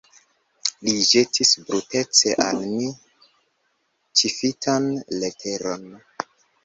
Li 0.87 0.93
ĵetis 1.09 1.51
brutece 1.67 2.33
al 2.45 2.63
mi 2.71 2.89
ĉifitan 4.23 4.89
leteron. 5.21 5.89